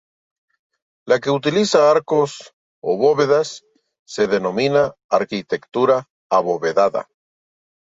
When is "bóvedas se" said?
3.03-4.25